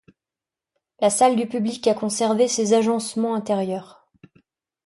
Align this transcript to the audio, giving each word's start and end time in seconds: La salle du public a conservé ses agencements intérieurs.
La 0.99 1.11
salle 1.11 1.35
du 1.35 1.45
public 1.47 1.85
a 1.85 1.93
conservé 1.93 2.47
ses 2.47 2.73
agencements 2.73 3.35
intérieurs. 3.35 4.09